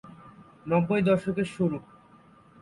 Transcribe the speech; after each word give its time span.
নব্বই 0.67 1.01
দশকের 1.01 1.47
শুরু। 1.55 1.77